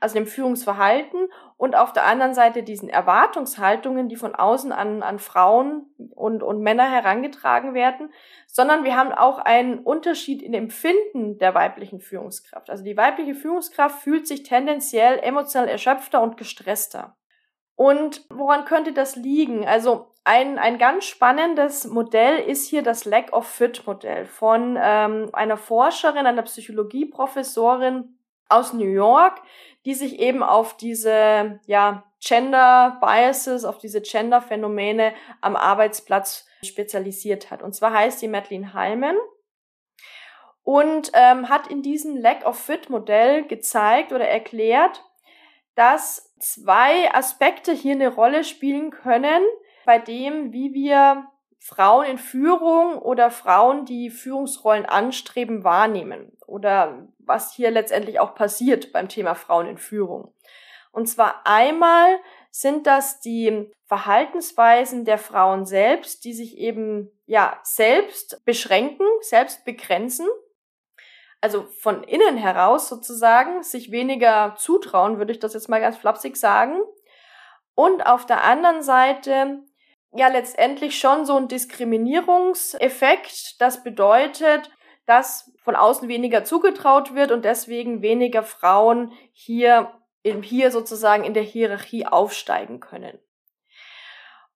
also 0.00 0.14
dem 0.14 0.26
Führungsverhalten 0.26 1.28
und 1.56 1.76
auf 1.76 1.92
der 1.92 2.06
anderen 2.06 2.34
Seite 2.34 2.62
diesen 2.62 2.88
Erwartungshaltungen, 2.88 4.08
die 4.08 4.16
von 4.16 4.34
außen 4.34 4.72
an, 4.72 5.02
an 5.02 5.18
Frauen 5.18 5.86
und, 6.14 6.42
und 6.42 6.60
Männer 6.60 6.90
herangetragen 6.90 7.74
werden, 7.74 8.12
sondern 8.46 8.84
wir 8.84 8.96
haben 8.96 9.12
auch 9.12 9.38
einen 9.38 9.78
Unterschied 9.78 10.42
in 10.42 10.54
Empfinden 10.54 11.38
der 11.38 11.54
weiblichen 11.54 12.00
Führungskraft. 12.00 12.68
Also 12.68 12.84
die 12.84 12.96
weibliche 12.96 13.34
Führungskraft 13.34 14.00
fühlt 14.00 14.26
sich 14.26 14.42
tendenziell 14.42 15.18
emotional 15.20 15.68
erschöpfter 15.68 16.22
und 16.22 16.36
gestresster. 16.36 17.16
Und 17.74 18.26
woran 18.30 18.64
könnte 18.64 18.92
das 18.92 19.16
liegen? 19.16 19.66
Also 19.66 20.11
ein, 20.24 20.58
ein 20.58 20.78
ganz 20.78 21.04
spannendes 21.06 21.86
Modell 21.86 22.38
ist 22.38 22.68
hier 22.68 22.82
das 22.82 23.04
Lack 23.04 23.32
of 23.32 23.46
Fit 23.46 23.86
Modell 23.86 24.26
von 24.26 24.78
ähm, 24.80 25.30
einer 25.32 25.56
Forscherin, 25.56 26.26
einer 26.26 26.42
Psychologieprofessorin 26.42 28.18
aus 28.48 28.72
New 28.72 28.88
York, 28.88 29.40
die 29.84 29.94
sich 29.94 30.20
eben 30.20 30.42
auf 30.42 30.76
diese 30.76 31.60
ja, 31.66 32.04
Gender 32.20 32.98
Biases, 33.00 33.64
auf 33.64 33.78
diese 33.78 34.00
Gender 34.00 34.40
Phänomene 34.40 35.12
am 35.40 35.56
Arbeitsplatz 35.56 36.46
spezialisiert 36.64 37.50
hat. 37.50 37.62
Und 37.62 37.74
zwar 37.74 37.92
heißt 37.92 38.20
sie 38.20 38.28
Madeline 38.28 38.74
Hyman 38.74 39.16
und 40.62 41.10
ähm, 41.14 41.48
hat 41.48 41.66
in 41.66 41.82
diesem 41.82 42.16
Lack 42.16 42.46
of 42.46 42.56
Fit 42.56 42.90
Modell 42.90 43.44
gezeigt 43.44 44.12
oder 44.12 44.28
erklärt, 44.28 45.02
dass 45.74 46.32
zwei 46.38 47.12
Aspekte 47.12 47.72
hier 47.72 47.94
eine 47.94 48.08
Rolle 48.08 48.44
spielen 48.44 48.90
können, 48.90 49.42
bei 49.84 49.98
dem, 49.98 50.52
wie 50.52 50.72
wir 50.74 51.26
Frauen 51.58 52.06
in 52.06 52.18
Führung 52.18 52.98
oder 52.98 53.30
Frauen, 53.30 53.84
die 53.84 54.10
Führungsrollen 54.10 54.84
anstreben, 54.84 55.62
wahrnehmen 55.62 56.36
oder 56.46 57.06
was 57.18 57.54
hier 57.54 57.70
letztendlich 57.70 58.18
auch 58.18 58.34
passiert 58.34 58.92
beim 58.92 59.08
Thema 59.08 59.34
Frauen 59.34 59.68
in 59.68 59.78
Führung. 59.78 60.34
Und 60.90 61.06
zwar 61.06 61.46
einmal 61.46 62.18
sind 62.50 62.86
das 62.86 63.20
die 63.20 63.70
Verhaltensweisen 63.86 65.04
der 65.04 65.18
Frauen 65.18 65.64
selbst, 65.64 66.24
die 66.24 66.34
sich 66.34 66.58
eben 66.58 67.10
ja 67.26 67.58
selbst 67.62 68.44
beschränken, 68.44 69.06
selbst 69.20 69.64
begrenzen, 69.64 70.26
also 71.40 71.66
von 71.80 72.04
innen 72.04 72.36
heraus 72.36 72.88
sozusagen 72.88 73.62
sich 73.62 73.90
weniger 73.90 74.54
zutrauen, 74.56 75.18
würde 75.18 75.32
ich 75.32 75.40
das 75.40 75.54
jetzt 75.54 75.68
mal 75.68 75.80
ganz 75.80 75.96
flapsig 75.96 76.36
sagen. 76.36 76.80
Und 77.74 78.06
auf 78.06 78.26
der 78.26 78.44
anderen 78.44 78.82
Seite 78.82 79.60
ja 80.14 80.28
letztendlich 80.28 80.98
schon 80.98 81.24
so 81.24 81.36
ein 81.36 81.48
Diskriminierungseffekt. 81.48 83.60
Das 83.60 83.82
bedeutet, 83.82 84.70
dass 85.06 85.50
von 85.64 85.76
außen 85.76 86.08
weniger 86.08 86.44
zugetraut 86.44 87.14
wird 87.14 87.32
und 87.32 87.44
deswegen 87.44 88.02
weniger 88.02 88.42
Frauen 88.42 89.12
hier, 89.32 89.92
hier 90.24 90.70
sozusagen 90.70 91.24
in 91.24 91.34
der 91.34 91.42
Hierarchie 91.42 92.06
aufsteigen 92.06 92.80
können. 92.80 93.18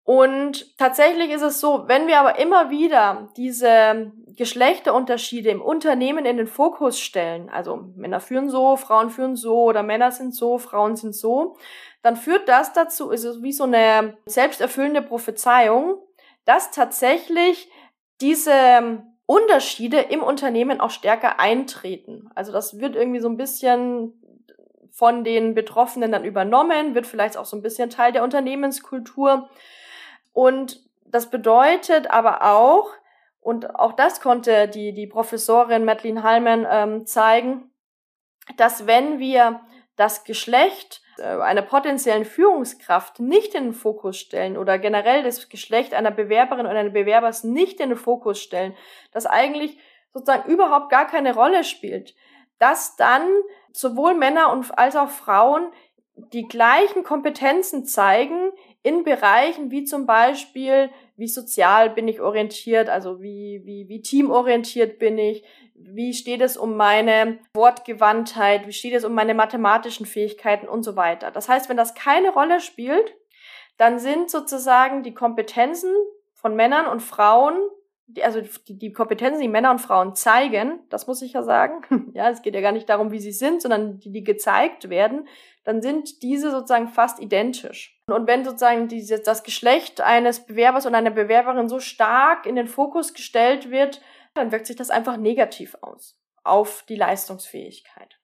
Und 0.07 0.79
tatsächlich 0.79 1.33
ist 1.33 1.43
es 1.43 1.59
so, 1.59 1.89
wenn 1.89 2.07
wir 2.07 2.21
aber 2.21 2.39
immer 2.39 2.71
wieder 2.71 3.29
diese 3.37 4.13
Geschlechterunterschiede 4.37 5.51
im 5.51 5.61
Unternehmen 5.61 6.27
in 6.27 6.37
den 6.37 6.47
Fokus 6.47 7.01
stellen, 7.01 7.51
also 7.51 7.91
Männer 7.97 8.21
führen 8.21 8.49
so, 8.49 8.77
Frauen 8.77 9.11
führen 9.11 9.35
so 9.35 9.65
oder 9.65 9.83
Männer 9.83 10.13
sind 10.13 10.33
so, 10.33 10.59
Frauen 10.59 10.95
sind 10.95 11.17
so, 11.17 11.57
dann 12.07 12.17
führt 12.17 12.49
das 12.49 12.73
dazu, 12.73 13.11
ist 13.11 13.25
es 13.25 13.43
wie 13.43 13.53
so 13.53 13.65
eine 13.65 14.17
selbsterfüllende 14.27 15.03
Prophezeiung, 15.03 15.99
dass 16.45 16.71
tatsächlich 16.71 17.69
diese 18.21 19.03
Unterschiede 19.27 19.99
im 19.99 20.23
Unternehmen 20.23 20.81
auch 20.81 20.91
stärker 20.91 21.41
eintreten. 21.41 22.31
Also 22.37 22.53
das 22.53 22.79
wird 22.79 22.95
irgendwie 22.95 23.19
so 23.19 23.29
ein 23.29 23.37
bisschen 23.37 24.23
von 24.93 25.25
den 25.25 25.57
Betroffenen 25.57 26.13
dann 26.13 26.25
übernommen, 26.25 26.95
wird 26.95 27.09
vielleicht 27.09 27.37
auch 27.37 27.45
so 27.45 27.57
ein 27.57 27.63
bisschen 27.63 27.91
Teil 27.91 28.13
der 28.13 28.23
Unternehmenskultur. 28.23 29.51
Und 30.33 30.81
das 31.05 31.29
bedeutet 31.29 32.09
aber 32.09 32.45
auch, 32.45 32.89
und 33.41 33.75
auch 33.75 33.95
das 33.95 34.21
konnte 34.21 34.69
die, 34.69 34.93
die 34.93 35.09
Professorin 35.09 35.85
Madeline 35.85 36.23
Hallman 36.23 36.67
ähm, 36.71 37.07
zeigen, 37.07 37.73
dass 38.57 38.87
wenn 38.87 39.19
wir 39.19 39.61
das 39.97 40.25
Geschlecht 40.25 41.03
äh, 41.19 41.23
einer 41.23 41.63
potenziellen 41.63 42.25
Führungskraft 42.25 43.21
nicht 43.21 43.55
in 43.55 43.65
den 43.65 43.73
Fokus 43.73 44.19
stellen 44.19 44.57
oder 44.57 44.79
generell 44.79 45.23
das 45.23 45.49
Geschlecht 45.49 45.95
einer 45.95 46.11
Bewerberin 46.11 46.67
oder 46.67 46.79
eines 46.79 46.93
Bewerbers 46.93 47.45
nicht 47.45 47.81
in 47.81 47.91
den 47.91 47.99
Fokus 47.99 48.41
stellen, 48.41 48.75
das 49.13 49.27
eigentlich 49.27 49.79
sozusagen 50.13 50.51
überhaupt 50.51 50.91
gar 50.91 51.07
keine 51.07 51.35
Rolle 51.35 51.65
spielt, 51.65 52.15
dass 52.59 52.97
dann 52.97 53.27
sowohl 53.73 54.15
Männer 54.15 54.49
als 54.77 54.97
auch 54.97 55.11
Frauen 55.11 55.71
die 56.33 56.49
gleichen 56.49 57.05
Kompetenzen 57.05 57.85
zeigen 57.85 58.51
in 58.83 59.05
Bereichen 59.05 59.71
wie 59.71 59.85
zum 59.85 60.07
Beispiel, 60.07 60.91
wie 61.17 61.29
sozial 61.29 61.91
bin 61.91 62.09
ich 62.09 62.21
orientiert, 62.21 62.89
also 62.89 63.21
wie, 63.21 63.61
wie, 63.65 63.89
wie 63.89 64.01
teamorientiert 64.01 64.99
bin 64.99 65.19
ich, 65.19 65.45
wie 65.79 66.15
steht 66.15 66.41
es 66.41 66.57
um 66.57 66.77
meine 66.77 67.39
Wortgewandtheit, 67.55 68.67
wie 68.67 68.73
steht 68.73 68.95
es 68.95 69.05
um 69.05 69.15
meine 69.15 69.35
mathematischen 69.35 70.07
Fähigkeiten 70.07 70.69
und 70.69 70.83
so 70.83 70.97
weiter. 70.97 71.31
Das 71.31 71.49
heißt, 71.49 71.69
wenn 71.69 71.77
das 71.77 71.95
keine 71.95 72.31
Rolle 72.31 72.61
spielt, 72.61 73.15
dann 73.77 73.99
sind 73.99 74.31
sozusagen 74.31 75.03
die 75.03 75.15
Kompetenzen 75.15 75.93
von 76.35 76.57
Männern 76.57 76.87
und 76.87 77.01
Frauen, 77.01 77.59
die, 78.07 78.23
also 78.23 78.41
die, 78.69 78.79
die 78.79 78.93
Kompetenzen, 78.93 79.41
die 79.41 79.49
Männer 79.49 79.71
und 79.71 79.81
Frauen 79.81 80.15
zeigen, 80.15 80.81
das 80.91 81.07
muss 81.07 81.23
ich 81.23 81.33
ja 81.33 81.43
sagen, 81.43 82.11
ja, 82.15 82.31
es 82.31 82.43
geht 82.43 82.55
ja 82.55 82.61
gar 82.61 82.73
nicht 82.73 82.89
darum, 82.89 83.11
wie 83.11 83.19
sie 83.19 83.33
sind, 83.33 83.61
sondern 83.61 83.99
die, 83.99 84.13
die 84.13 84.25
gezeigt 84.25 84.89
werden, 84.89 85.27
dann 85.65 85.83
sind 85.83 86.23
diese 86.23 86.53
sozusagen 86.53 86.89
fast 86.89 87.21
identisch. 87.21 88.01
Und 88.07 88.29
wenn 88.29 88.45
sozusagen 88.45 88.87
diese, 88.87 89.19
das 89.19 89.43
Geschlecht 89.43 90.01
eines 90.01 90.47
Bewerbers 90.47 90.87
und 90.87 90.95
einer 90.95 91.11
Bewerberin 91.11 91.69
so 91.69 91.81
stark 91.81 92.47
in 92.47 92.55
den 92.55 92.69
Fokus 92.69 93.13
gestellt 93.13 93.71
wird, 93.71 94.01
dann 94.37 94.53
wirkt 94.53 94.67
sich 94.67 94.77
das 94.77 94.91
einfach 94.91 95.17
negativ 95.17 95.77
aus 95.81 96.19
auf 96.45 96.85
die 96.89 96.97
Leistungsfähigkeit. 96.97 98.19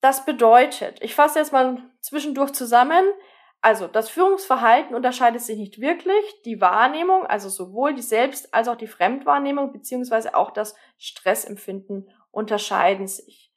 Das 0.00 0.24
bedeutet, 0.24 1.02
ich 1.02 1.14
fasse 1.14 1.38
jetzt 1.38 1.52
mal 1.52 1.82
zwischendurch 2.00 2.52
zusammen, 2.52 3.04
also 3.60 3.86
das 3.86 4.08
Führungsverhalten 4.08 4.96
unterscheidet 4.96 5.40
sich 5.40 5.56
nicht 5.56 5.80
wirklich, 5.80 6.42
die 6.44 6.60
Wahrnehmung, 6.60 7.24
also 7.26 7.48
sowohl 7.48 7.94
die 7.94 8.02
Selbst- 8.02 8.52
als 8.52 8.66
auch 8.66 8.74
die 8.74 8.88
Fremdwahrnehmung 8.88 9.72
beziehungsweise 9.72 10.34
auch 10.34 10.50
das 10.50 10.74
Stressempfinden 10.98 12.10
unterscheiden 12.32 13.06
sich. 13.06 13.52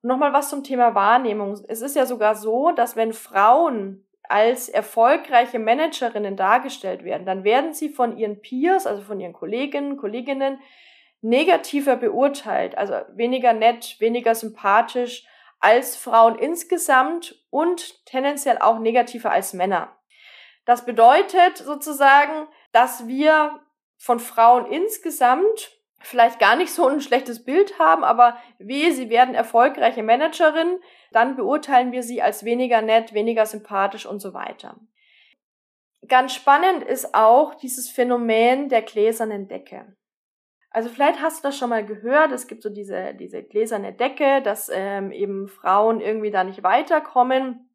Und 0.00 0.10
nochmal 0.10 0.32
was 0.32 0.50
zum 0.50 0.62
Thema 0.62 0.94
Wahrnehmung. 0.94 1.58
Es 1.66 1.82
ist 1.82 1.96
ja 1.96 2.06
sogar 2.06 2.36
so, 2.36 2.70
dass 2.70 2.94
wenn 2.94 3.12
Frauen 3.12 4.06
als 4.22 4.68
erfolgreiche 4.68 5.58
Managerinnen 5.58 6.36
dargestellt 6.36 7.02
werden, 7.02 7.26
dann 7.26 7.42
werden 7.42 7.72
sie 7.72 7.88
von 7.88 8.16
ihren 8.16 8.40
Peers, 8.40 8.86
also 8.86 9.02
von 9.02 9.18
ihren 9.18 9.32
Kolleginnen, 9.32 9.96
Kolleginnen, 9.96 10.60
negativer 11.20 11.96
beurteilt, 11.96 12.78
also 12.78 12.94
weniger 13.14 13.52
nett, 13.52 13.96
weniger 13.98 14.34
sympathisch 14.34 15.26
als 15.60 15.96
Frauen 15.96 16.38
insgesamt 16.38 17.34
und 17.50 18.04
tendenziell 18.06 18.58
auch 18.58 18.78
negativer 18.78 19.30
als 19.30 19.52
Männer. 19.52 19.96
Das 20.64 20.84
bedeutet 20.84 21.58
sozusagen, 21.58 22.46
dass 22.72 23.08
wir 23.08 23.60
von 23.96 24.20
Frauen 24.20 24.66
insgesamt 24.70 25.72
vielleicht 26.00 26.38
gar 26.38 26.54
nicht 26.54 26.72
so 26.72 26.86
ein 26.86 27.00
schlechtes 27.00 27.44
Bild 27.44 27.78
haben, 27.78 28.04
aber 28.04 28.38
wehe, 28.58 28.92
sie 28.92 29.10
werden 29.10 29.34
erfolgreiche 29.34 30.04
Managerin, 30.04 30.78
dann 31.10 31.34
beurteilen 31.34 31.90
wir 31.90 32.04
sie 32.04 32.22
als 32.22 32.44
weniger 32.44 32.82
nett, 32.82 33.14
weniger 33.14 33.46
sympathisch 33.46 34.06
und 34.06 34.20
so 34.20 34.32
weiter. 34.32 34.78
Ganz 36.06 36.34
spannend 36.34 36.84
ist 36.84 37.14
auch 37.14 37.54
dieses 37.56 37.90
Phänomen 37.90 38.68
der 38.68 38.82
gläsernen 38.82 39.48
Decke. 39.48 39.96
Also 40.78 40.90
vielleicht 40.90 41.20
hast 41.20 41.42
du 41.42 41.48
das 41.48 41.58
schon 41.58 41.70
mal 41.70 41.84
gehört, 41.84 42.30
es 42.30 42.46
gibt 42.46 42.62
so 42.62 42.70
diese, 42.70 43.12
diese 43.12 43.42
gläserne 43.42 43.92
Decke, 43.92 44.40
dass 44.42 44.70
ähm, 44.72 45.10
eben 45.10 45.48
Frauen 45.48 46.00
irgendwie 46.00 46.30
da 46.30 46.44
nicht 46.44 46.62
weiterkommen, 46.62 47.68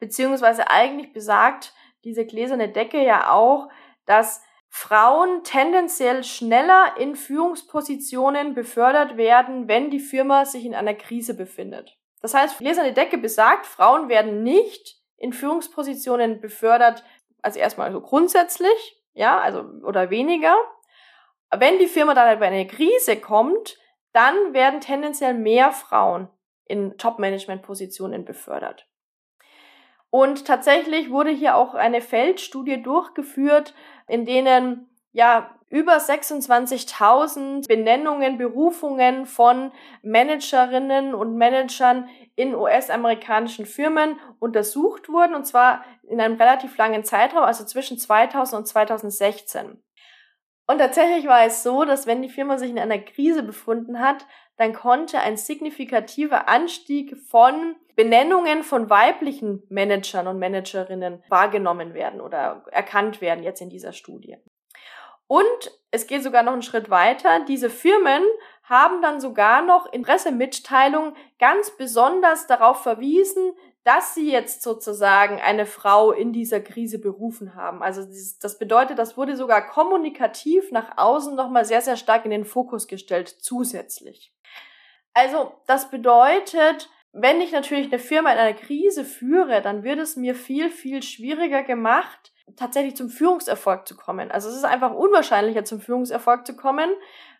beziehungsweise 0.00 0.68
eigentlich 0.68 1.14
besagt 1.14 1.72
diese 2.04 2.26
gläserne 2.26 2.68
Decke 2.68 3.02
ja 3.02 3.32
auch, 3.32 3.70
dass 4.04 4.42
Frauen 4.68 5.42
tendenziell 5.44 6.24
schneller 6.24 6.94
in 6.98 7.16
Führungspositionen 7.16 8.52
befördert 8.52 9.16
werden, 9.16 9.66
wenn 9.66 9.88
die 9.88 9.98
Firma 9.98 10.44
sich 10.44 10.66
in 10.66 10.74
einer 10.74 10.92
Krise 10.92 11.32
befindet. 11.34 11.96
Das 12.20 12.34
heißt, 12.34 12.58
gläserne 12.58 12.92
Decke 12.92 13.16
besagt, 13.16 13.64
Frauen 13.64 14.10
werden 14.10 14.42
nicht 14.42 15.00
in 15.16 15.32
Führungspositionen 15.32 16.42
befördert, 16.42 17.02
also 17.40 17.58
erstmal 17.58 17.90
so 17.92 18.02
grundsätzlich, 18.02 19.02
ja, 19.14 19.40
also 19.40 19.60
oder 19.84 20.10
weniger. 20.10 20.54
Wenn 21.54 21.78
die 21.78 21.86
Firma 21.86 22.14
dann 22.14 22.28
aber 22.28 22.46
in 22.48 22.54
eine 22.54 22.66
Krise 22.66 23.16
kommt, 23.16 23.78
dann 24.12 24.54
werden 24.54 24.80
tendenziell 24.80 25.34
mehr 25.34 25.70
Frauen 25.72 26.28
in 26.66 26.96
Top-Management-Positionen 26.96 28.24
befördert. 28.24 28.86
Und 30.10 30.46
tatsächlich 30.46 31.10
wurde 31.10 31.30
hier 31.30 31.56
auch 31.56 31.74
eine 31.74 32.00
Feldstudie 32.00 32.82
durchgeführt, 32.82 33.74
in 34.08 34.26
denen 34.26 34.90
ja 35.12 35.54
über 35.68 35.96
26.000 35.96 37.66
Benennungen, 37.66 38.36
Berufungen 38.36 39.24
von 39.24 39.72
Managerinnen 40.02 41.14
und 41.14 41.36
Managern 41.36 42.10
in 42.36 42.54
US-amerikanischen 42.54 43.64
Firmen 43.64 44.20
untersucht 44.38 45.08
wurden, 45.08 45.34
und 45.34 45.46
zwar 45.46 45.82
in 46.02 46.20
einem 46.20 46.36
relativ 46.36 46.76
langen 46.76 47.04
Zeitraum, 47.04 47.44
also 47.44 47.64
zwischen 47.64 47.98
2000 47.98 48.58
und 48.58 48.66
2016. 48.66 49.82
Und 50.72 50.78
tatsächlich 50.78 51.26
war 51.26 51.44
es 51.44 51.62
so, 51.62 51.84
dass 51.84 52.06
wenn 52.06 52.22
die 52.22 52.30
Firma 52.30 52.56
sich 52.56 52.70
in 52.70 52.78
einer 52.78 52.98
Krise 52.98 53.42
befunden 53.42 54.00
hat, 54.00 54.24
dann 54.56 54.72
konnte 54.72 55.20
ein 55.20 55.36
signifikativer 55.36 56.48
Anstieg 56.48 57.14
von 57.28 57.76
Benennungen 57.94 58.62
von 58.62 58.88
weiblichen 58.88 59.64
Managern 59.68 60.26
und 60.28 60.38
Managerinnen 60.38 61.22
wahrgenommen 61.28 61.92
werden 61.92 62.22
oder 62.22 62.64
erkannt 62.70 63.20
werden 63.20 63.44
jetzt 63.44 63.60
in 63.60 63.68
dieser 63.68 63.92
Studie. 63.92 64.38
Und 65.26 65.78
es 65.90 66.06
geht 66.06 66.22
sogar 66.22 66.42
noch 66.42 66.54
einen 66.54 66.62
Schritt 66.62 66.88
weiter. 66.88 67.44
Diese 67.46 67.68
Firmen 67.68 68.22
haben 68.62 69.02
dann 69.02 69.20
sogar 69.20 69.60
noch 69.60 69.92
in 69.92 70.00
Pressemitteilungen 70.00 71.14
ganz 71.38 71.76
besonders 71.76 72.46
darauf 72.46 72.82
verwiesen, 72.82 73.52
dass 73.84 74.14
sie 74.14 74.30
jetzt 74.30 74.62
sozusagen 74.62 75.40
eine 75.40 75.66
Frau 75.66 76.12
in 76.12 76.32
dieser 76.32 76.60
Krise 76.60 76.98
berufen 77.00 77.54
haben. 77.54 77.82
Also 77.82 78.02
das 78.40 78.58
bedeutet, 78.58 78.98
das 78.98 79.16
wurde 79.16 79.36
sogar 79.36 79.66
kommunikativ 79.68 80.70
nach 80.70 80.96
außen 80.96 81.34
nochmal 81.34 81.64
sehr, 81.64 81.80
sehr 81.80 81.96
stark 81.96 82.24
in 82.24 82.30
den 82.30 82.44
Fokus 82.44 82.86
gestellt, 82.86 83.28
zusätzlich. 83.28 84.32
Also 85.14 85.52
das 85.66 85.90
bedeutet, 85.90 86.90
wenn 87.12 87.40
ich 87.40 87.52
natürlich 87.52 87.86
eine 87.86 87.98
Firma 87.98 88.32
in 88.32 88.38
einer 88.38 88.56
Krise 88.56 89.04
führe, 89.04 89.60
dann 89.60 89.82
wird 89.82 89.98
es 89.98 90.16
mir 90.16 90.34
viel, 90.34 90.70
viel 90.70 91.02
schwieriger 91.02 91.62
gemacht, 91.62 92.32
tatsächlich 92.56 92.96
zum 92.96 93.10
Führungserfolg 93.10 93.86
zu 93.86 93.96
kommen. 93.96 94.30
Also 94.30 94.48
es 94.48 94.56
ist 94.56 94.64
einfach 94.64 94.94
unwahrscheinlicher, 94.94 95.64
zum 95.64 95.80
Führungserfolg 95.80 96.46
zu 96.46 96.56
kommen, 96.56 96.90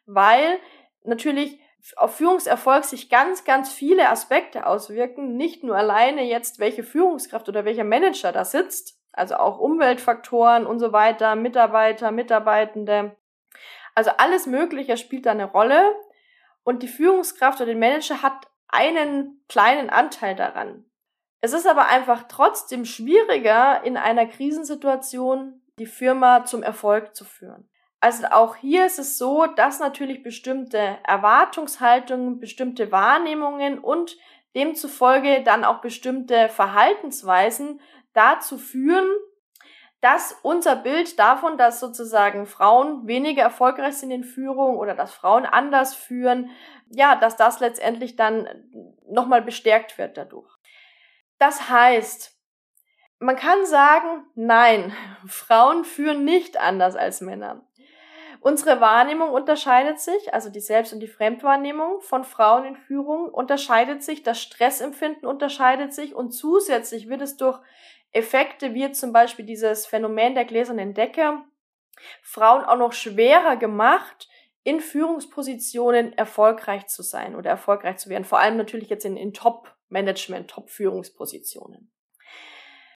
weil 0.06 0.58
natürlich 1.04 1.58
auf 1.96 2.16
Führungserfolg 2.16 2.84
sich 2.84 3.10
ganz, 3.10 3.44
ganz 3.44 3.72
viele 3.72 4.08
Aspekte 4.08 4.66
auswirken. 4.66 5.36
Nicht 5.36 5.64
nur 5.64 5.76
alleine 5.76 6.22
jetzt, 6.24 6.58
welche 6.58 6.84
Führungskraft 6.84 7.48
oder 7.48 7.64
welcher 7.64 7.84
Manager 7.84 8.32
da 8.32 8.44
sitzt, 8.44 8.98
also 9.12 9.36
auch 9.36 9.58
Umweltfaktoren 9.58 10.66
und 10.66 10.78
so 10.78 10.92
weiter, 10.92 11.34
Mitarbeiter, 11.34 12.10
Mitarbeitende. 12.12 13.16
Also 13.94 14.10
alles 14.16 14.46
Mögliche 14.46 14.96
spielt 14.96 15.26
da 15.26 15.32
eine 15.32 15.50
Rolle. 15.50 15.94
Und 16.64 16.82
die 16.82 16.88
Führungskraft 16.88 17.60
oder 17.60 17.66
der 17.66 17.76
Manager 17.76 18.22
hat 18.22 18.48
einen 18.68 19.44
kleinen 19.48 19.90
Anteil 19.90 20.36
daran. 20.36 20.84
Es 21.40 21.52
ist 21.52 21.66
aber 21.66 21.88
einfach 21.88 22.24
trotzdem 22.28 22.84
schwieriger, 22.84 23.82
in 23.82 23.96
einer 23.96 24.26
Krisensituation 24.26 25.60
die 25.78 25.86
Firma 25.86 26.44
zum 26.44 26.62
Erfolg 26.62 27.16
zu 27.16 27.24
führen. 27.24 27.68
Also 28.02 28.26
auch 28.32 28.56
hier 28.56 28.84
ist 28.84 28.98
es 28.98 29.16
so, 29.16 29.46
dass 29.46 29.78
natürlich 29.78 30.24
bestimmte 30.24 30.98
Erwartungshaltungen, 31.04 32.40
bestimmte 32.40 32.90
Wahrnehmungen 32.90 33.78
und 33.78 34.16
demzufolge 34.56 35.44
dann 35.44 35.64
auch 35.64 35.80
bestimmte 35.80 36.48
Verhaltensweisen 36.48 37.80
dazu 38.12 38.58
führen, 38.58 39.08
dass 40.00 40.36
unser 40.42 40.74
Bild 40.74 41.16
davon, 41.20 41.56
dass 41.56 41.78
sozusagen 41.78 42.46
Frauen 42.46 43.06
weniger 43.06 43.44
erfolgreich 43.44 43.94
sind 43.94 44.10
in 44.10 44.24
Führung 44.24 44.78
oder 44.78 44.96
dass 44.96 45.14
Frauen 45.14 45.46
anders 45.46 45.94
führen, 45.94 46.50
ja, 46.88 47.14
dass 47.14 47.36
das 47.36 47.60
letztendlich 47.60 48.16
dann 48.16 48.48
nochmal 49.08 49.42
bestärkt 49.42 49.96
wird 49.96 50.16
dadurch. 50.16 50.52
Das 51.38 51.68
heißt, 51.68 52.36
man 53.20 53.36
kann 53.36 53.64
sagen, 53.64 54.26
nein, 54.34 54.92
Frauen 55.28 55.84
führen 55.84 56.24
nicht 56.24 56.56
anders 56.56 56.96
als 56.96 57.20
Männer. 57.20 57.64
Unsere 58.42 58.80
Wahrnehmung 58.80 59.30
unterscheidet 59.30 60.00
sich, 60.00 60.34
also 60.34 60.50
die 60.50 60.58
Selbst- 60.58 60.92
und 60.92 60.98
die 60.98 61.06
Fremdwahrnehmung 61.06 62.00
von 62.00 62.24
Frauen 62.24 62.64
in 62.64 62.74
Führung 62.74 63.28
unterscheidet 63.28 64.02
sich, 64.02 64.24
das 64.24 64.42
Stressempfinden 64.42 65.28
unterscheidet 65.28 65.94
sich 65.94 66.16
und 66.16 66.32
zusätzlich 66.32 67.08
wird 67.08 67.22
es 67.22 67.36
durch 67.36 67.60
Effekte 68.10 68.74
wie 68.74 68.90
zum 68.90 69.12
Beispiel 69.12 69.44
dieses 69.44 69.86
Phänomen 69.86 70.34
der 70.34 70.44
gläsernen 70.44 70.92
Decke 70.92 71.40
Frauen 72.20 72.64
auch 72.64 72.76
noch 72.76 72.92
schwerer 72.92 73.56
gemacht, 73.56 74.28
in 74.64 74.80
Führungspositionen 74.80 76.12
erfolgreich 76.12 76.88
zu 76.88 77.04
sein 77.04 77.36
oder 77.36 77.50
erfolgreich 77.50 77.98
zu 77.98 78.10
werden. 78.10 78.24
Vor 78.24 78.40
allem 78.40 78.56
natürlich 78.56 78.90
jetzt 78.90 79.04
in, 79.04 79.16
in 79.16 79.32
Top-Management, 79.32 80.50
Top-Führungspositionen. 80.50 81.92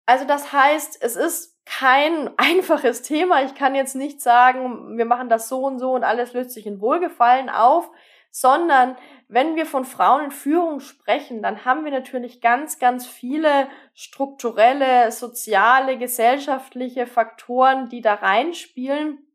Also 0.06 0.24
das 0.24 0.52
heißt, 0.52 1.00
es 1.00 1.14
ist 1.14 1.55
kein 1.66 2.30
einfaches 2.38 3.02
Thema. 3.02 3.42
Ich 3.42 3.54
kann 3.54 3.74
jetzt 3.74 3.94
nicht 3.94 4.22
sagen, 4.22 4.96
wir 4.96 5.04
machen 5.04 5.28
das 5.28 5.48
so 5.48 5.64
und 5.64 5.78
so 5.78 5.92
und 5.92 6.04
alles 6.04 6.32
löst 6.32 6.52
sich 6.52 6.66
in 6.66 6.80
Wohlgefallen 6.80 7.50
auf, 7.50 7.90
sondern 8.30 8.96
wenn 9.28 9.56
wir 9.56 9.66
von 9.66 9.84
Frauen 9.84 10.26
in 10.26 10.30
Führung 10.30 10.80
sprechen, 10.80 11.42
dann 11.42 11.64
haben 11.64 11.84
wir 11.84 11.90
natürlich 11.90 12.40
ganz, 12.40 12.78
ganz 12.78 13.06
viele 13.06 13.68
strukturelle, 13.94 15.10
soziale, 15.10 15.98
gesellschaftliche 15.98 17.06
Faktoren, 17.06 17.88
die 17.88 18.02
da 18.02 18.14
reinspielen 18.14 19.26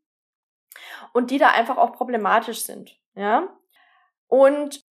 und 1.12 1.30
die 1.30 1.38
da 1.38 1.50
einfach 1.50 1.76
auch 1.76 1.92
problematisch 1.92 2.62
sind, 2.62 2.96
ja. 3.14 3.48
Und 4.28 4.82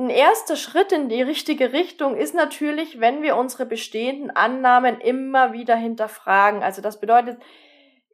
ein 0.00 0.10
erster 0.10 0.56
Schritt 0.56 0.92
in 0.92 1.08
die 1.08 1.20
richtige 1.20 1.72
Richtung 1.72 2.16
ist 2.16 2.34
natürlich, 2.34 3.00
wenn 3.00 3.22
wir 3.22 3.36
unsere 3.36 3.66
bestehenden 3.66 4.30
Annahmen 4.30 5.00
immer 5.00 5.52
wieder 5.52 5.76
hinterfragen. 5.76 6.62
Also 6.62 6.80
das 6.80 7.00
bedeutet, 7.00 7.38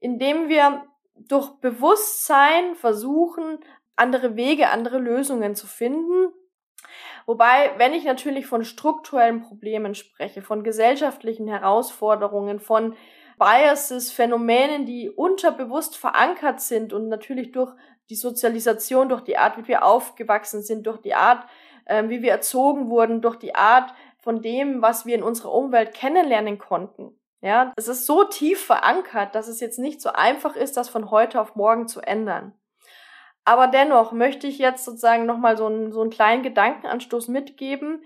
indem 0.01 0.49
wir 0.49 0.85
durch 1.15 1.51
Bewusstsein 1.61 2.75
versuchen, 2.75 3.61
andere 3.95 4.37
Wege, 4.37 4.71
andere 4.71 4.99
Lösungen 4.99 5.55
zu 5.55 5.67
finden. 5.67 6.33
Wobei, 7.25 7.73
wenn 7.79 7.95
ich 7.95 8.05
natürlich 8.05 8.47
von 8.47 8.65
strukturellen 8.65 9.43
Problemen 9.43 9.95
spreche, 9.95 10.43
von 10.43 10.65
gesellschaftlichen 10.65 11.47
Herausforderungen, 11.47 12.61
von 12.61 12.95
Biases, 13.39 14.11
Phänomenen, 14.11 14.87
die 14.87 15.11
unterbewusst 15.11 15.97
verankert 15.97 16.61
sind 16.61 16.93
und 16.93 17.09
natürlich 17.09 17.53
durch 17.53 17.73
die 18.11 18.15
Sozialisation, 18.15 19.09
durch 19.09 19.23
die 19.23 19.37
Art, 19.37 19.57
wie 19.57 19.69
wir 19.69 19.85
aufgewachsen 19.85 20.63
sind, 20.63 20.87
durch 20.87 21.01
die 21.01 21.15
Art, 21.15 21.47
äh, 21.87 22.09
wie 22.09 22.23
wir 22.23 22.31
erzogen 22.31 22.89
wurden, 22.89 23.23
durch 23.23 23.37
die 23.37 23.55
Art 23.55 23.93
von 24.19 24.43
dem, 24.43 24.83
was 24.83 25.07
wir 25.07 25.15
in 25.15 25.23
unserer 25.23 25.53
Umwelt 25.53 25.95
kennenlernen 25.95 26.59
konnten. 26.59 27.19
Ja, 27.41 27.73
es 27.77 27.89
ist 27.89 28.07
so 28.07 28.25
tief 28.25 28.65
verankert, 28.65 29.35
dass 29.35 29.47
es 29.47 29.61
jetzt 29.61 29.79
nicht 29.79 30.01
so 30.01 30.11
einfach 30.11 30.57
ist, 30.57 30.77
das 30.77 30.89
von 30.89 31.11
heute 31.11 31.41
auf 31.41 31.55
morgen 31.55 31.87
zu 31.87 32.01
ändern. 32.01 32.53
Aber 33.45 33.69
dennoch 33.69 34.11
möchte 34.11 34.49
ich 34.49 34.59
jetzt 34.59 34.85
sozusagen 34.85 35.27
nochmal 35.27 35.57
so 35.57 35.67
einen, 35.67 35.93
so 35.93 36.01
einen 36.01 36.11
kleinen 36.11 36.43
Gedankenanstoß 36.43 37.29
mitgeben, 37.29 38.03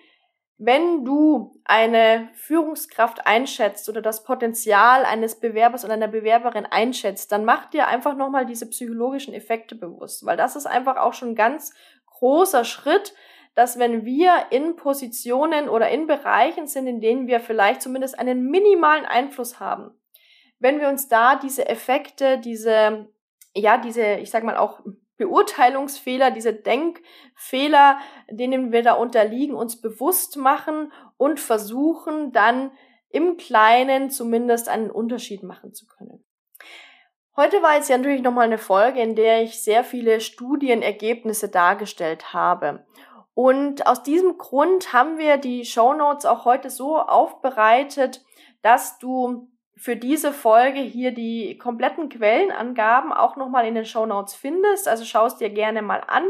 wenn 0.63 1.07
du 1.07 1.59
eine 1.65 2.29
Führungskraft 2.35 3.27
einschätzt 3.27 3.89
oder 3.89 4.03
das 4.03 4.25
Potenzial 4.25 5.07
eines 5.07 5.41
Bewerbers 5.41 5.87
oder 5.87 5.95
einer 5.95 6.09
Bewerberin 6.09 6.67
einschätzt, 6.67 7.33
dann 7.33 7.47
mach 7.47 7.71
dir 7.71 7.87
einfach 7.87 8.15
nochmal 8.15 8.45
diese 8.45 8.69
psychologischen 8.69 9.33
Effekte 9.33 9.75
bewusst, 9.75 10.27
weil 10.27 10.37
das 10.37 10.57
ist 10.57 10.67
einfach 10.67 10.99
auch 10.99 11.15
schon 11.15 11.31
ein 11.31 11.35
ganz 11.35 11.73
großer 12.05 12.65
Schritt, 12.65 13.15
dass 13.55 13.79
wenn 13.79 14.05
wir 14.05 14.47
in 14.51 14.77
Positionen 14.77 15.69
oder 15.69 15.91
in 15.91 16.07
Bereichen 16.07 16.67
sind, 16.67 16.87
in 16.87 17.01
denen 17.01 17.27
wir 17.27 17.41
vielleicht 17.41 17.83
zumindest 17.83 18.19
einen 18.19 18.51
minimalen 18.51 19.05
Einfluss 19.05 19.61
haben, 19.61 19.91
wenn 20.59 20.81
wir 20.81 20.89
uns 20.89 21.09
da 21.09 21.37
diese 21.37 21.69
Effekte, 21.69 22.39
diese, 22.39 23.09
ja, 23.55 23.79
diese, 23.79 24.15
ich 24.17 24.31
sag 24.31 24.45
mal 24.45 24.57
auch 24.57 24.81
Beurteilungsfehler, 25.17 26.31
diese 26.31 26.55
Denkfehler, 26.55 27.99
denen 28.31 28.73
wir 28.73 28.83
da 28.83 28.95
unterliegen, 28.95 29.55
uns 29.55 29.81
bewusst 29.81 30.37
machen 30.37 30.93
und 31.17 31.41
versuchen 31.41 32.33
dann 32.33 32.73
im 33.11 33.37
Kleinen 33.37 34.11
zumindest 34.11 34.69
einen 34.69 34.91
Unterschied 34.91 35.43
machen 35.43 35.75
zu 35.75 35.87
können. 35.87 36.25
Heute 37.37 37.63
war 37.63 37.77
jetzt 37.77 37.89
ja 37.89 37.97
natürlich 37.97 38.23
nochmal 38.23 38.47
eine 38.47 38.59
Folge, 38.59 39.01
in 39.01 39.15
der 39.15 39.43
ich 39.43 39.63
sehr 39.63 39.85
viele 39.85 40.21
Studienergebnisse 40.21 41.49
dargestellt 41.49 42.33
habe. 42.33 42.87
Und 43.43 43.87
aus 43.87 44.03
diesem 44.03 44.37
Grund 44.37 44.93
haben 44.93 45.17
wir 45.17 45.39
die 45.39 45.65
Show 45.65 45.95
Notes 45.95 46.27
auch 46.27 46.45
heute 46.45 46.69
so 46.69 46.99
aufbereitet, 46.99 48.23
dass 48.61 48.99
du 48.99 49.49
für 49.75 49.97
diese 49.97 50.35
Folge 50.35 50.81
hier 50.81 51.13
die 51.13 51.57
kompletten 51.57 52.11
Quellenangaben 52.11 53.15
auch 53.15 53.37
nochmal 53.37 53.67
in 53.67 53.75
den 53.75 53.87
Show 53.87 54.05
Notes 54.05 54.35
findest. 54.35 54.89
Also 54.89 55.07
schaust 55.07 55.41
dir 55.41 55.49
gerne 55.49 55.81
mal 55.81 56.03
an. 56.07 56.25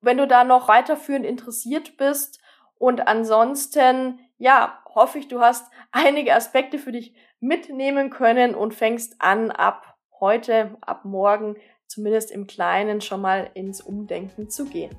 Wenn 0.00 0.16
du 0.16 0.26
da 0.26 0.42
noch 0.42 0.66
weiterführend 0.66 1.24
interessiert 1.24 1.96
bist 1.96 2.40
und 2.76 3.06
ansonsten, 3.06 4.18
ja, 4.36 4.82
hoffe 4.96 5.20
ich, 5.20 5.28
du 5.28 5.38
hast 5.38 5.70
einige 5.92 6.34
Aspekte 6.34 6.80
für 6.80 6.90
dich 6.90 7.14
mitnehmen 7.38 8.10
können 8.10 8.56
und 8.56 8.74
fängst 8.74 9.22
an, 9.22 9.52
ab 9.52 9.94
heute, 10.18 10.76
ab 10.80 11.04
morgen, 11.04 11.54
zumindest 11.86 12.32
im 12.32 12.48
Kleinen 12.48 13.00
schon 13.00 13.20
mal 13.20 13.48
ins 13.54 13.80
Umdenken 13.80 14.50
zu 14.50 14.64
gehen. 14.64 14.90